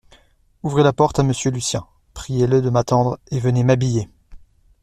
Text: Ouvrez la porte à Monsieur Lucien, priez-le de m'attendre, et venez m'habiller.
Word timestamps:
Ouvrez 0.63 0.81
la 0.81 0.93
porte 0.93 1.19
à 1.19 1.23
Monsieur 1.23 1.51
Lucien, 1.51 1.85
priez-le 2.15 2.63
de 2.63 2.71
m'attendre, 2.71 3.19
et 3.29 3.39
venez 3.39 3.63
m'habiller. 3.63 4.09